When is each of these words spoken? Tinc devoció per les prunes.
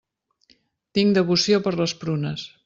Tinc 0.99 1.13
devoció 1.19 1.61
per 1.69 1.75
les 1.83 1.95
prunes. 2.05 2.49